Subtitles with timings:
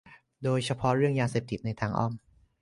[0.43, 2.13] โดยเฉพาะเรื่องยาเสพติดในทางอ้อม